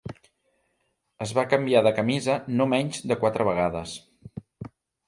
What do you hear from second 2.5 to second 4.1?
no menys de quatre vegades.